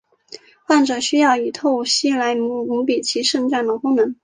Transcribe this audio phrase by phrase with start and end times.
[0.63, 4.15] 患者需要以透析来弥补其肾脏的功能。